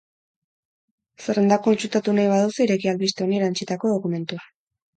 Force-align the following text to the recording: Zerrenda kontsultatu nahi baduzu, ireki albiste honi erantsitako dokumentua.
Zerrenda 1.25 1.59
kontsultatu 1.67 2.17
nahi 2.21 2.33
baduzu, 2.33 2.57
ireki 2.67 2.91
albiste 2.95 3.27
honi 3.29 3.41
erantsitako 3.43 3.95
dokumentua. 3.97 4.47